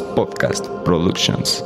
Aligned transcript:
Podcast 0.00 0.66
Productions. 0.84 1.64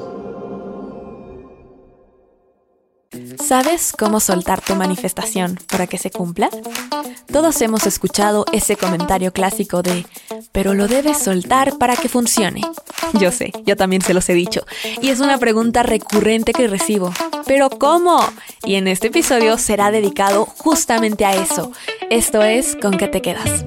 ¿Sabes 3.43 3.93
cómo 3.97 4.19
soltar 4.19 4.61
tu 4.61 4.75
manifestación 4.75 5.59
para 5.69 5.87
que 5.87 5.99
se 5.99 6.11
cumpla? 6.11 6.51
Todos 7.31 7.61
hemos 7.63 7.87
escuchado 7.87 8.45
ese 8.53 8.77
comentario 8.77 9.33
clásico 9.33 9.83
de, 9.83 10.07
pero 10.51 10.75
lo 10.75 10.89
debes 10.89 11.19
soltar 11.19 11.79
para 11.79 11.97
que 11.97 12.09
funcione. 12.09 12.63
Yo 13.21 13.31
sé, 13.31 13.53
yo 13.65 13.77
también 13.77 14.03
se 14.03 14.15
los 14.15 14.29
he 14.29 14.35
dicho, 14.35 14.67
y 15.01 15.11
es 15.11 15.21
una 15.21 15.39
pregunta 15.39 15.83
recurrente 15.85 16.53
que 16.53 16.67
recibo. 16.67 17.13
¿Pero 17.47 17.71
cómo? 17.71 18.21
Y 18.65 18.75
en 18.75 18.89
este 18.89 19.09
episodio 19.09 19.59
será 19.59 19.91
dedicado 19.91 20.47
justamente 20.47 21.25
a 21.25 21.35
eso. 21.35 21.71
Esto 22.11 22.43
es 22.43 22.77
¿Con 22.77 22.97
qué 22.97 23.07
te 23.07 23.23
quedas? 23.23 23.65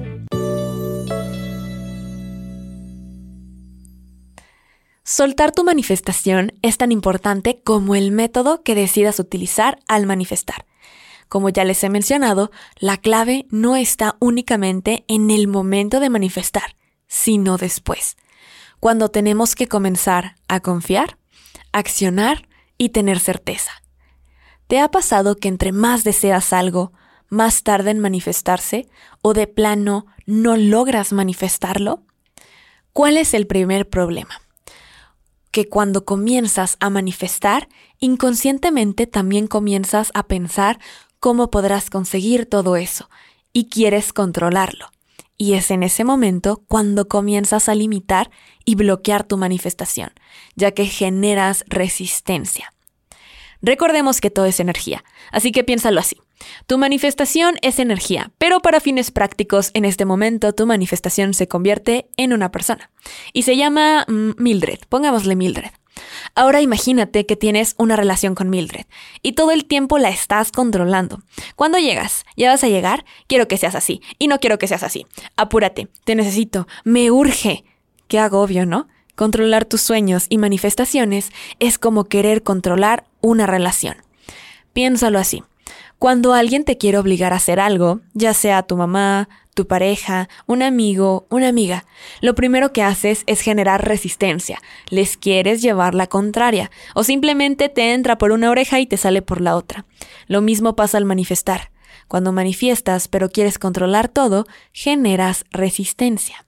Soltar 5.12 5.50
tu 5.50 5.64
manifestación 5.64 6.52
es 6.62 6.78
tan 6.78 6.92
importante 6.92 7.62
como 7.64 7.96
el 7.96 8.12
método 8.12 8.62
que 8.62 8.76
decidas 8.76 9.18
utilizar 9.18 9.80
al 9.88 10.06
manifestar. 10.06 10.66
Como 11.28 11.48
ya 11.48 11.64
les 11.64 11.82
he 11.82 11.88
mencionado, 11.88 12.52
la 12.78 12.96
clave 12.96 13.44
no 13.50 13.74
está 13.74 14.14
únicamente 14.20 15.04
en 15.08 15.32
el 15.32 15.48
momento 15.48 15.98
de 15.98 16.10
manifestar, 16.10 16.76
sino 17.08 17.56
después, 17.56 18.16
cuando 18.78 19.08
tenemos 19.08 19.56
que 19.56 19.66
comenzar 19.66 20.36
a 20.46 20.60
confiar, 20.60 21.18
accionar 21.72 22.46
y 22.78 22.90
tener 22.90 23.18
certeza. 23.18 23.72
¿Te 24.68 24.78
ha 24.78 24.92
pasado 24.92 25.34
que 25.34 25.48
entre 25.48 25.72
más 25.72 26.04
deseas 26.04 26.52
algo, 26.52 26.92
más 27.28 27.64
tarda 27.64 27.90
en 27.90 27.98
manifestarse 27.98 28.88
o 29.22 29.34
de 29.34 29.48
plano 29.48 30.06
no 30.24 30.56
logras 30.56 31.12
manifestarlo? 31.12 32.04
¿Cuál 32.92 33.16
es 33.16 33.34
el 33.34 33.48
primer 33.48 33.88
problema? 33.88 34.40
Que 35.50 35.68
cuando 35.68 36.04
comienzas 36.04 36.76
a 36.80 36.90
manifestar, 36.90 37.68
inconscientemente 37.98 39.06
también 39.06 39.46
comienzas 39.46 40.10
a 40.14 40.24
pensar 40.24 40.78
cómo 41.18 41.50
podrás 41.50 41.90
conseguir 41.90 42.46
todo 42.46 42.76
eso 42.76 43.10
y 43.52 43.68
quieres 43.68 44.12
controlarlo. 44.12 44.90
Y 45.36 45.54
es 45.54 45.70
en 45.70 45.82
ese 45.82 46.04
momento 46.04 46.62
cuando 46.68 47.08
comienzas 47.08 47.68
a 47.68 47.74
limitar 47.74 48.30
y 48.64 48.74
bloquear 48.74 49.24
tu 49.24 49.36
manifestación, 49.36 50.10
ya 50.54 50.72
que 50.72 50.86
generas 50.86 51.64
resistencia. 51.66 52.72
Recordemos 53.62 54.20
que 54.20 54.30
todo 54.30 54.46
es 54.46 54.60
energía, 54.60 55.04
así 55.32 55.52
que 55.52 55.64
piénsalo 55.64 56.00
así. 56.00 56.16
Tu 56.66 56.78
manifestación 56.78 57.56
es 57.62 57.78
energía, 57.78 58.30
pero 58.38 58.60
para 58.60 58.80
fines 58.80 59.10
prácticos 59.10 59.70
en 59.74 59.84
este 59.84 60.04
momento 60.04 60.54
tu 60.54 60.66
manifestación 60.66 61.34
se 61.34 61.48
convierte 61.48 62.08
en 62.16 62.32
una 62.32 62.50
persona. 62.50 62.90
Y 63.32 63.42
se 63.42 63.56
llama 63.56 64.06
mm, 64.08 64.30
Mildred, 64.38 64.78
pongámosle 64.88 65.36
Mildred. 65.36 65.70
Ahora 66.34 66.60
imagínate 66.60 67.26
que 67.26 67.36
tienes 67.36 67.74
una 67.76 67.96
relación 67.96 68.34
con 68.34 68.48
Mildred 68.48 68.86
y 69.22 69.32
todo 69.32 69.50
el 69.50 69.66
tiempo 69.66 69.98
la 69.98 70.08
estás 70.08 70.52
controlando. 70.52 71.22
Cuando 71.56 71.78
llegas, 71.78 72.24
ya 72.36 72.50
vas 72.50 72.64
a 72.64 72.68
llegar, 72.68 73.04
quiero 73.26 73.48
que 73.48 73.58
seas 73.58 73.74
así 73.74 74.00
y 74.18 74.28
no 74.28 74.38
quiero 74.38 74.58
que 74.58 74.68
seas 74.68 74.82
así. 74.82 75.06
Apúrate, 75.36 75.88
te 76.04 76.14
necesito, 76.14 76.66
me 76.84 77.10
urge. 77.10 77.64
Qué 78.08 78.18
agobio, 78.18 78.66
¿no? 78.66 78.88
Controlar 79.20 79.66
tus 79.66 79.82
sueños 79.82 80.24
y 80.30 80.38
manifestaciones 80.38 81.28
es 81.58 81.78
como 81.78 82.04
querer 82.04 82.42
controlar 82.42 83.04
una 83.20 83.46
relación. 83.46 83.96
Piénsalo 84.72 85.18
así. 85.18 85.44
Cuando 85.98 86.32
alguien 86.32 86.64
te 86.64 86.78
quiere 86.78 86.96
obligar 86.96 87.34
a 87.34 87.36
hacer 87.36 87.60
algo, 87.60 88.00
ya 88.14 88.32
sea 88.32 88.62
tu 88.62 88.78
mamá, 88.78 89.28
tu 89.52 89.66
pareja, 89.66 90.30
un 90.46 90.62
amigo, 90.62 91.26
una 91.28 91.48
amiga, 91.48 91.84
lo 92.22 92.34
primero 92.34 92.72
que 92.72 92.82
haces 92.82 93.24
es 93.26 93.42
generar 93.42 93.86
resistencia. 93.86 94.58
Les 94.88 95.18
quieres 95.18 95.60
llevar 95.60 95.94
la 95.94 96.06
contraria 96.06 96.70
o 96.94 97.04
simplemente 97.04 97.68
te 97.68 97.92
entra 97.92 98.16
por 98.16 98.32
una 98.32 98.48
oreja 98.48 98.80
y 98.80 98.86
te 98.86 98.96
sale 98.96 99.20
por 99.20 99.42
la 99.42 99.54
otra. 99.54 99.84
Lo 100.28 100.40
mismo 100.40 100.76
pasa 100.76 100.96
al 100.96 101.04
manifestar. 101.04 101.72
Cuando 102.08 102.32
manifiestas 102.32 103.06
pero 103.06 103.28
quieres 103.28 103.58
controlar 103.58 104.08
todo, 104.08 104.46
generas 104.72 105.44
resistencia. 105.50 106.46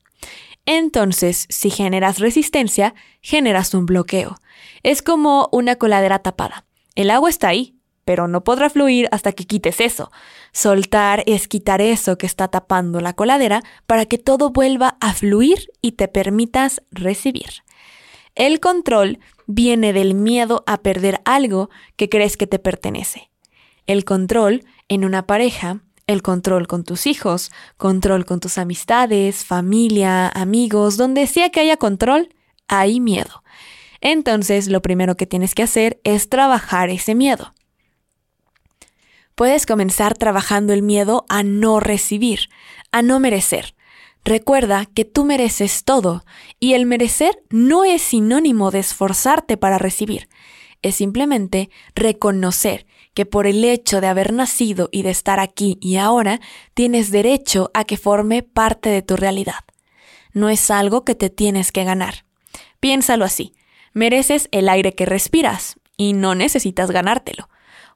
Entonces, 0.67 1.47
si 1.49 1.71
generas 1.71 2.19
resistencia, 2.19 2.95
generas 3.21 3.75
un 3.75 3.87
bloqueo. 3.87 4.37
Es 4.83 5.03
como 5.03 5.49
una 5.53 5.77
coladera 5.77 6.21
tapada. 6.21 6.67
El 6.95 7.11
agua 7.11 7.31
está 7.31 7.49
ahí, 7.49 7.77
pero 8.05 8.29
no 8.29 8.45
podrá 8.45 8.71
fluir 8.71 9.09
hasta 9.13 9.33
que 9.33 9.47
quites 9.47 9.81
eso. 9.81 10.11
Soltar 10.53 11.23
es 11.27 11.49
quitar 11.49 11.81
eso 11.81 12.19
que 12.19 12.27
está 12.27 12.49
tapando 12.49 13.01
la 13.01 13.13
coladera 13.13 13.63
para 13.87 14.07
que 14.07 14.19
todo 14.19 14.51
vuelva 14.51 14.97
a 15.01 15.15
fluir 15.15 15.71
y 15.81 15.93
te 15.93 16.09
permitas 16.09 16.83
recibir. 16.91 17.63
El 18.35 18.61
control 18.61 19.19
viene 19.47 19.93
del 19.93 20.15
miedo 20.15 20.65
a 20.67 20.83
perder 20.83 21.21
algo 21.25 21.71
que 21.97 22.09
crees 22.09 22.37
que 22.37 22.47
te 22.47 22.59
pertenece. 22.59 23.31
El 23.87 24.05
control 24.05 24.65
en 24.89 25.05
una 25.05 25.27
pareja, 25.27 25.83
el 26.13 26.23
control 26.23 26.67
con 26.67 26.85
tus 26.85 27.07
hijos, 27.07 27.51
control 27.77 28.25
con 28.25 28.41
tus 28.41 28.59
amistades, 28.59 29.45
familia, 29.45 30.29
amigos, 30.29 30.97
donde 30.97 31.27
sea 31.27 31.51
que 31.51 31.61
haya 31.61 31.77
control, 31.77 32.35
hay 32.69 33.01
miedo. 33.01 33.43
Entonces 34.01 34.69
lo 34.69 34.83
primero 34.83 35.17
que 35.17 35.27
tienes 35.27 35.55
que 35.55 35.63
hacer 35.63 36.01
es 36.05 36.29
trabajar 36.29 36.91
ese 36.91 37.15
miedo. 37.15 37.55
Puedes 39.35 39.65
comenzar 39.65 40.17
trabajando 40.17 40.73
el 40.73 40.83
miedo 40.83 41.25
a 41.29 41.43
no 41.43 41.81
recibir, 41.81 42.51
a 42.91 43.03
no 43.03 43.19
merecer. 43.19 43.75
Recuerda 44.25 44.87
que 44.87 45.05
tú 45.05 45.25
mereces 45.25 45.85
todo 45.85 46.25
y 46.61 46.75
el 46.75 46.87
merecer 46.87 47.43
no 47.51 47.85
es 47.85 48.03
sinónimo 48.03 48.71
de 48.71 48.79
esforzarte 48.81 49.57
para 49.57 49.79
recibir, 49.79 50.29
es 50.83 50.97
simplemente 50.97 51.71
reconocer 51.95 52.87
que 53.15 53.27
por 53.27 53.47
el 53.47 53.65
hecho 53.65 54.01
de 54.01 54.07
haber 54.07 54.33
nacido 54.33 54.89
y 54.93 55.03
de 55.03 55.11
estar 55.11 55.41
aquí 55.41 55.79
y 55.81 55.97
ahora, 55.97 56.41
tienes 56.75 57.11
derecho 57.11 57.71
a 57.75 57.85
que 57.85 57.97
forme 57.97 58.43
parte 58.43 58.89
de 58.89 59.03
tu 59.03 59.17
realidad. 59.17 59.65
No 60.33 60.49
es 60.49 60.71
algo 60.71 61.05
que 61.05 61.15
te 61.15 61.31
tienes 61.31 61.73
que 61.73 61.85
ganar. 61.85 62.25
Piénsalo 62.81 63.25
así, 63.25 63.55
mereces 63.93 64.49
el 64.51 64.69
aire 64.69 64.95
que 64.95 65.07
respiras 65.07 65.77
y 65.97 66.15
no 66.15 66.35
necesitas 66.35 66.91
ganártelo. 66.91 67.49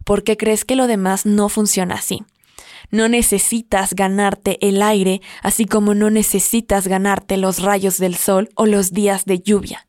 ¿Por 0.04 0.22
qué 0.22 0.36
crees 0.36 0.64
que 0.64 0.76
lo 0.76 0.86
demás 0.86 1.26
no 1.26 1.48
funciona 1.48 1.96
así? 1.96 2.22
No 2.90 3.08
necesitas 3.08 3.94
ganarte 3.94 4.58
el 4.66 4.80
aire, 4.80 5.20
así 5.42 5.64
como 5.64 5.94
no 5.94 6.10
necesitas 6.10 6.86
ganarte 6.86 7.36
los 7.36 7.60
rayos 7.60 7.98
del 7.98 8.14
sol 8.14 8.48
o 8.54 8.66
los 8.66 8.92
días 8.92 9.24
de 9.24 9.40
lluvia. 9.40 9.86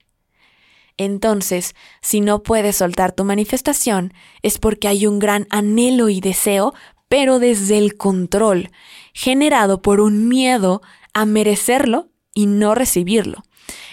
Entonces, 0.97 1.75
si 2.02 2.22
no 2.22 2.44
puedes 2.44 2.78
soltar 2.78 3.12
tu 3.12 3.24
manifestación, 3.24 4.13
es 4.41 4.58
porque 4.58 4.88
hay 4.88 5.06
un 5.06 5.19
gran 5.19 5.47
anhelo 5.50 6.09
y 6.09 6.19
deseo, 6.19 6.74
pero 7.08 7.40
desde 7.40 7.78
el 7.78 7.96
control, 7.96 8.72
generado 9.13 9.81
por 9.81 10.02
un 10.02 10.28
miedo 10.28 10.81
a 11.13 11.25
merecerlo 11.25 12.09
y 12.34 12.47
no 12.47 12.75
recibirlo. 12.75 13.44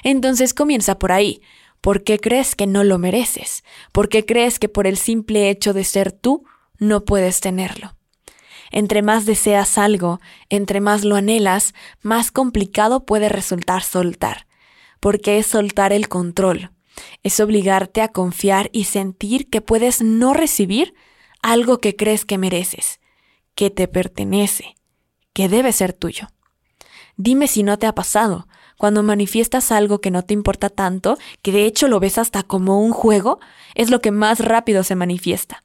Entonces 0.03 0.55
comienza 0.55 0.99
por 0.99 1.13
ahí, 1.13 1.41
¿Por 1.85 2.03
qué 2.03 2.19
crees 2.19 2.55
que 2.55 2.67
no 2.67 2.83
lo 2.83 2.97
mereces? 2.97 3.63
¿Por 3.93 4.09
qué 4.09 4.25
crees 4.25 4.59
que 4.59 4.71
por 4.71 4.87
el 4.87 4.97
simple 4.97 5.51
hecho 5.51 5.75
de 5.75 5.85
ser 5.85 6.13
tú 6.13 6.47
no 6.79 7.05
puedes 7.05 7.41
tenerlo? 7.41 7.95
Entre 8.71 9.03
más 9.03 9.27
deseas 9.27 9.77
algo, 9.77 10.19
entre 10.49 10.81
más 10.81 11.05
lo 11.05 11.15
anhelas, 11.15 11.75
más 12.01 12.31
complicado 12.31 13.05
puede 13.05 13.29
resultar 13.29 13.83
soltar, 13.83 14.47
porque 14.99 15.37
es 15.37 15.47
soltar 15.47 15.93
el 15.93 16.09
control, 16.09 16.71
es 17.23 17.41
obligarte 17.41 18.03
a 18.03 18.09
confiar 18.09 18.71
y 18.73 18.85
sentir 18.85 19.49
que 19.49 19.61
puedes 19.61 20.03
no 20.03 20.35
recibir 20.35 20.95
algo 21.43 21.79
que 21.79 21.97
crees 21.97 22.25
que 22.25 22.39
mereces, 22.39 23.01
que 23.55 23.71
te 23.71 23.89
pertenece, 23.89 24.77
que 25.33 25.49
debe 25.49 25.73
ser 25.73 25.93
tuyo. 25.93 26.29
Dime 27.17 27.47
si 27.47 27.63
no 27.63 27.79
te 27.79 27.87
ha 27.87 27.95
pasado, 27.95 28.49
cuando 28.77 29.03
manifiestas 29.03 29.71
algo 29.71 30.01
que 30.01 30.11
no 30.11 30.23
te 30.23 30.35
importa 30.35 30.69
tanto, 30.69 31.17
que 31.43 31.53
de 31.53 31.65
hecho 31.65 31.89
lo 31.89 32.01
ves 32.01 32.19
hasta 32.19 32.43
como 32.43 32.81
un 32.81 32.93
juego, 32.93 33.39
es 33.75 33.91
lo 33.91 34.01
que 34.01 34.11
más 34.11 34.41
rápido 34.41 34.83
se 34.83 34.97
manifiesta, 34.97 35.63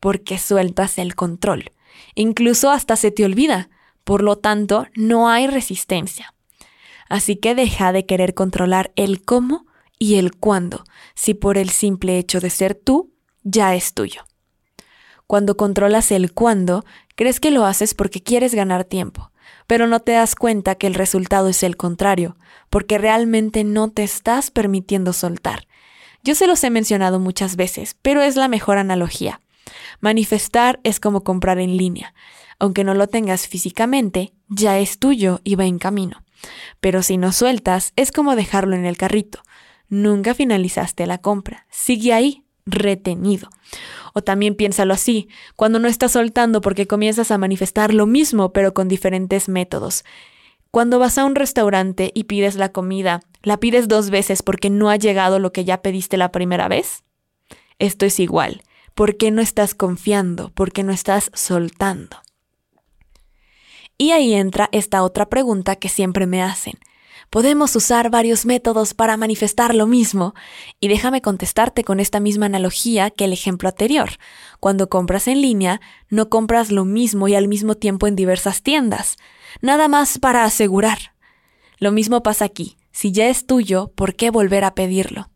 porque 0.00 0.38
sueltas 0.38 0.98
el 0.98 1.14
control. 1.14 1.72
Incluso 2.14 2.70
hasta 2.70 2.96
se 2.96 3.10
te 3.10 3.24
olvida, 3.24 3.70
por 4.04 4.22
lo 4.22 4.36
tanto, 4.36 4.86
no 4.94 5.28
hay 5.28 5.46
resistencia. 5.46 6.34
Así 7.08 7.36
que 7.36 7.54
deja 7.54 7.92
de 7.92 8.06
querer 8.06 8.34
controlar 8.34 8.92
el 8.96 9.22
cómo 9.22 9.66
y 10.02 10.16
el 10.16 10.34
cuándo, 10.34 10.82
si 11.14 11.32
por 11.32 11.56
el 11.56 11.70
simple 11.70 12.18
hecho 12.18 12.40
de 12.40 12.50
ser 12.50 12.74
tú, 12.74 13.12
ya 13.44 13.76
es 13.76 13.94
tuyo. 13.94 14.22
Cuando 15.28 15.56
controlas 15.56 16.10
el 16.10 16.32
cuándo, 16.32 16.84
crees 17.14 17.38
que 17.38 17.52
lo 17.52 17.64
haces 17.64 17.94
porque 17.94 18.20
quieres 18.20 18.52
ganar 18.52 18.82
tiempo, 18.82 19.30
pero 19.68 19.86
no 19.86 20.00
te 20.00 20.10
das 20.10 20.34
cuenta 20.34 20.74
que 20.74 20.88
el 20.88 20.94
resultado 20.94 21.48
es 21.48 21.62
el 21.62 21.76
contrario, 21.76 22.36
porque 22.68 22.98
realmente 22.98 23.62
no 23.62 23.92
te 23.92 24.02
estás 24.02 24.50
permitiendo 24.50 25.12
soltar. 25.12 25.68
Yo 26.24 26.34
se 26.34 26.48
los 26.48 26.64
he 26.64 26.70
mencionado 26.70 27.20
muchas 27.20 27.54
veces, 27.54 27.96
pero 28.02 28.22
es 28.22 28.34
la 28.34 28.48
mejor 28.48 28.78
analogía. 28.78 29.40
Manifestar 30.00 30.80
es 30.82 30.98
como 30.98 31.22
comprar 31.22 31.60
en 31.60 31.76
línea. 31.76 32.12
Aunque 32.58 32.82
no 32.82 32.94
lo 32.94 33.06
tengas 33.06 33.46
físicamente, 33.46 34.32
ya 34.48 34.80
es 34.80 34.98
tuyo 34.98 35.40
y 35.44 35.54
va 35.54 35.66
en 35.66 35.78
camino. 35.78 36.24
Pero 36.80 37.04
si 37.04 37.18
no 37.18 37.30
sueltas, 37.30 37.92
es 37.94 38.10
como 38.10 38.34
dejarlo 38.34 38.74
en 38.74 38.84
el 38.84 38.96
carrito. 38.96 39.44
Nunca 39.92 40.32
finalizaste 40.32 41.06
la 41.06 41.18
compra. 41.18 41.66
Sigue 41.68 42.14
ahí, 42.14 42.44
retenido. 42.64 43.50
O 44.14 44.22
también 44.22 44.54
piénsalo 44.54 44.94
así, 44.94 45.28
cuando 45.54 45.78
no 45.78 45.86
estás 45.86 46.12
soltando 46.12 46.62
porque 46.62 46.86
comienzas 46.86 47.30
a 47.30 47.36
manifestar 47.36 47.92
lo 47.92 48.06
mismo 48.06 48.54
pero 48.54 48.72
con 48.72 48.88
diferentes 48.88 49.50
métodos. 49.50 50.04
Cuando 50.70 50.98
vas 50.98 51.18
a 51.18 51.26
un 51.26 51.34
restaurante 51.34 52.10
y 52.14 52.24
pides 52.24 52.56
la 52.56 52.70
comida, 52.72 53.20
¿la 53.42 53.58
pides 53.58 53.86
dos 53.86 54.08
veces 54.08 54.42
porque 54.42 54.70
no 54.70 54.88
ha 54.88 54.96
llegado 54.96 55.38
lo 55.38 55.52
que 55.52 55.66
ya 55.66 55.82
pediste 55.82 56.16
la 56.16 56.32
primera 56.32 56.68
vez? 56.68 57.04
Esto 57.78 58.06
es 58.06 58.18
igual. 58.18 58.62
¿Por 58.94 59.18
qué 59.18 59.30
no 59.30 59.42
estás 59.42 59.74
confiando? 59.74 60.50
¿Por 60.52 60.72
qué 60.72 60.84
no 60.84 60.92
estás 60.92 61.30
soltando? 61.34 62.16
Y 63.98 64.12
ahí 64.12 64.32
entra 64.32 64.70
esta 64.72 65.02
otra 65.02 65.28
pregunta 65.28 65.76
que 65.76 65.90
siempre 65.90 66.26
me 66.26 66.42
hacen. 66.42 66.78
Podemos 67.32 67.74
usar 67.76 68.10
varios 68.10 68.44
métodos 68.44 68.92
para 68.92 69.16
manifestar 69.16 69.74
lo 69.74 69.86
mismo. 69.86 70.34
Y 70.80 70.88
déjame 70.88 71.22
contestarte 71.22 71.82
con 71.82 71.98
esta 71.98 72.20
misma 72.20 72.44
analogía 72.44 73.08
que 73.08 73.24
el 73.24 73.32
ejemplo 73.32 73.70
anterior. 73.70 74.10
Cuando 74.60 74.90
compras 74.90 75.28
en 75.28 75.40
línea, 75.40 75.80
no 76.10 76.28
compras 76.28 76.70
lo 76.70 76.84
mismo 76.84 77.28
y 77.28 77.34
al 77.34 77.48
mismo 77.48 77.74
tiempo 77.74 78.06
en 78.06 78.16
diversas 78.16 78.62
tiendas. 78.62 79.16
Nada 79.62 79.88
más 79.88 80.18
para 80.18 80.44
asegurar. 80.44 81.14
Lo 81.78 81.90
mismo 81.90 82.22
pasa 82.22 82.44
aquí. 82.44 82.76
Si 82.90 83.12
ya 83.12 83.28
es 83.28 83.46
tuyo, 83.46 83.92
¿por 83.94 84.14
qué 84.14 84.28
volver 84.28 84.62
a 84.64 84.74
pedirlo? 84.74 85.30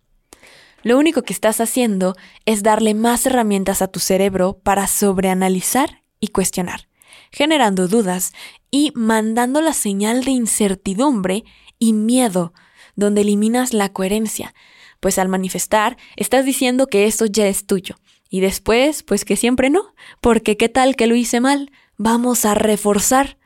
Lo 0.82 0.98
único 0.98 1.22
que 1.22 1.32
estás 1.32 1.62
haciendo 1.62 2.14
es 2.44 2.62
darle 2.62 2.92
más 2.92 3.24
herramientas 3.24 3.80
a 3.80 3.88
tu 3.88 4.00
cerebro 4.00 4.60
para 4.62 4.86
sobreanalizar 4.86 6.02
y 6.20 6.28
cuestionar, 6.28 6.88
generando 7.32 7.88
dudas 7.88 8.34
y 8.70 8.92
mandando 8.94 9.62
la 9.62 9.72
señal 9.72 10.24
de 10.24 10.32
incertidumbre 10.32 11.44
y 11.78 11.92
miedo, 11.92 12.52
donde 12.94 13.22
eliminas 13.22 13.72
la 13.72 13.92
coherencia, 13.92 14.54
pues 15.00 15.18
al 15.18 15.28
manifestar 15.28 15.96
estás 16.16 16.44
diciendo 16.44 16.86
que 16.86 17.06
eso 17.06 17.26
ya 17.26 17.46
es 17.46 17.66
tuyo. 17.66 17.96
Y 18.28 18.40
después, 18.40 19.02
pues 19.02 19.24
que 19.24 19.36
siempre 19.36 19.70
no, 19.70 19.94
porque 20.20 20.56
qué 20.56 20.68
tal 20.68 20.96
que 20.96 21.06
lo 21.06 21.14
hice 21.14 21.40
mal, 21.40 21.70
vamos 21.96 22.44
a 22.44 22.54
reforzar. 22.54 23.38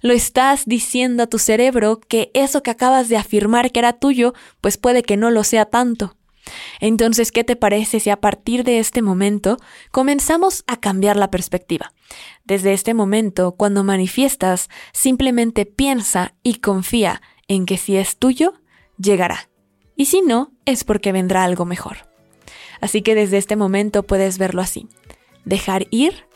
Lo 0.00 0.12
estás 0.12 0.66
diciendo 0.66 1.22
a 1.22 1.26
tu 1.26 1.38
cerebro 1.38 2.00
que 2.00 2.30
eso 2.34 2.62
que 2.62 2.70
acabas 2.70 3.08
de 3.08 3.16
afirmar 3.16 3.70
que 3.70 3.80
era 3.80 3.92
tuyo, 3.92 4.34
pues 4.60 4.76
puede 4.76 5.02
que 5.02 5.16
no 5.16 5.30
lo 5.30 5.44
sea 5.44 5.66
tanto. 5.66 6.16
Entonces, 6.80 7.32
¿qué 7.32 7.44
te 7.44 7.56
parece 7.56 8.00
si 8.00 8.10
a 8.10 8.20
partir 8.20 8.64
de 8.64 8.78
este 8.78 9.02
momento 9.02 9.56
comenzamos 9.90 10.64
a 10.66 10.78
cambiar 10.78 11.16
la 11.16 11.30
perspectiva? 11.30 11.92
Desde 12.44 12.72
este 12.72 12.92
momento, 12.92 13.52
cuando 13.52 13.84
manifiestas, 13.84 14.68
simplemente 14.92 15.64
piensa 15.64 16.34
y 16.42 16.56
confía 16.56 17.22
en 17.48 17.66
que 17.66 17.78
si 17.78 17.96
es 17.96 18.16
tuyo, 18.16 18.54
llegará. 18.98 19.48
Y 19.96 20.06
si 20.06 20.22
no, 20.22 20.52
es 20.64 20.84
porque 20.84 21.12
vendrá 21.12 21.44
algo 21.44 21.64
mejor. 21.64 22.08
Así 22.80 23.02
que 23.02 23.14
desde 23.14 23.38
este 23.38 23.56
momento 23.56 24.02
puedes 24.02 24.38
verlo 24.38 24.60
así. 24.60 24.88
Dejar 25.44 25.86
ir 25.90 26.26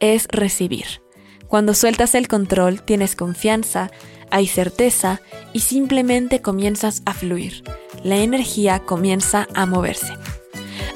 es 0.00 0.28
recibir. 0.30 1.02
Cuando 1.48 1.74
sueltas 1.74 2.14
el 2.14 2.28
control, 2.28 2.82
tienes 2.82 3.16
confianza, 3.16 3.90
hay 4.30 4.46
certeza 4.46 5.20
y 5.52 5.60
simplemente 5.60 6.42
comienzas 6.42 7.02
a 7.06 7.14
fluir. 7.14 7.64
La 8.04 8.18
energía 8.18 8.80
comienza 8.80 9.48
a 9.54 9.66
moverse. 9.66 10.12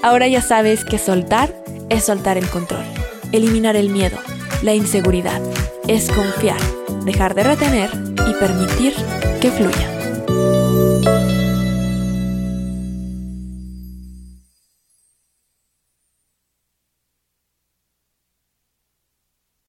Ahora 0.02 0.28
ya 0.28 0.42
sabes 0.42 0.84
que 0.84 0.98
soltar 0.98 1.64
es 1.88 2.04
soltar 2.04 2.36
el 2.36 2.48
control, 2.48 2.84
eliminar 3.32 3.76
el 3.76 3.88
miedo, 3.88 4.18
la 4.62 4.74
inseguridad, 4.74 5.40
es 5.88 6.08
confiar, 6.08 6.60
dejar 7.04 7.34
de 7.34 7.42
retener 7.42 7.90
y 8.28 8.34
permitir 8.34 8.94
que 9.40 9.50
fluya. 9.50 10.01